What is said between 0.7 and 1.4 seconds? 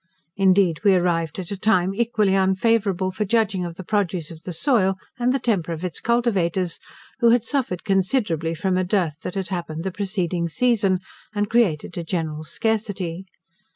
we arrived